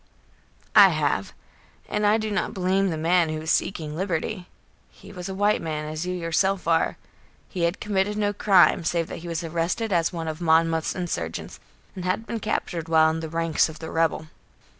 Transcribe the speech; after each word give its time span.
"I 0.75 0.89
have; 0.89 1.31
and 1.87 2.07
I 2.07 2.17
do 2.17 2.31
not 2.31 2.55
blame 2.55 2.89
the 2.89 2.97
man 2.97 3.29
who 3.29 3.37
was 3.37 3.51
seeking 3.51 3.95
liberty. 3.95 4.47
He 4.89 5.11
was 5.13 5.29
a 5.29 5.35
white 5.35 5.61
man, 5.61 5.87
as 5.87 6.07
you 6.07 6.15
yourself 6.15 6.67
are. 6.67 6.97
He 7.49 7.65
had 7.65 7.79
committed 7.79 8.17
no 8.17 8.33
crime, 8.33 8.83
save 8.83 9.05
that 9.09 9.19
he 9.19 9.27
was 9.27 9.43
arrested 9.43 9.93
as 9.93 10.11
one 10.11 10.27
of 10.27 10.41
Monmouth's 10.41 10.95
insurgents 10.95 11.59
and 11.95 12.03
had 12.03 12.25
been 12.25 12.39
captured 12.39 12.89
while 12.89 13.11
in 13.11 13.19
the 13.19 13.29
ranks 13.29 13.69
of 13.69 13.77
the 13.77 13.91
rebel." 13.91 14.25